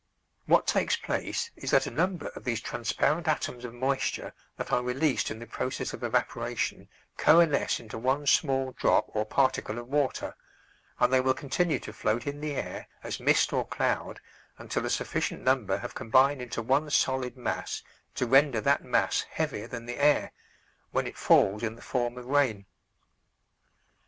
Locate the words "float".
11.93-12.25